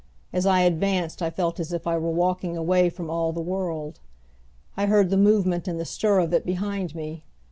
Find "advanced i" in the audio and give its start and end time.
0.61-1.29